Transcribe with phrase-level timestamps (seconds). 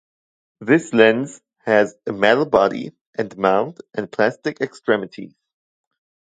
[0.61, 5.35] This lens has a metal body and mount, and plastic extremities.